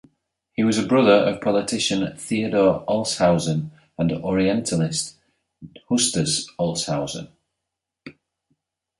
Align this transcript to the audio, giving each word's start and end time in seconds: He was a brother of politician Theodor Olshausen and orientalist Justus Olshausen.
He 0.53 0.63
was 0.63 0.79
a 0.79 0.87
brother 0.87 1.11
of 1.29 1.41
politician 1.41 2.17
Theodor 2.17 2.83
Olshausen 2.87 3.69
and 3.99 4.11
orientalist 4.11 5.15
Justus 5.89 6.49
Olshausen. 6.59 7.27